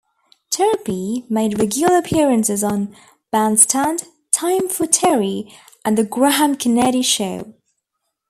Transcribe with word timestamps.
Turpie 0.49 1.29
made 1.29 1.59
regular 1.59 1.95
appearances 1.97 2.63
on 2.63 2.91
"Bandstand", 3.31 4.05
"Time 4.31 4.67
For 4.67 4.87
Terry" 4.87 5.53
and 5.85 5.95
"The 5.95 6.03
Graham 6.03 6.55
Kennedy 6.55 7.03
Show". 7.03 7.53